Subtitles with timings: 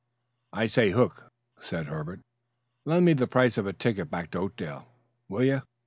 [0.51, 1.29] "I say, Hook,"
[1.61, 2.21] said Herbert,
[2.85, 4.87] "lend me the price of a ticket back to Oakdale,
[5.29, 5.61] will you.